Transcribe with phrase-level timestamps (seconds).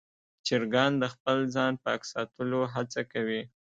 [0.47, 3.41] چرګان د خپل ځان پاک ساتلو هڅه کوي.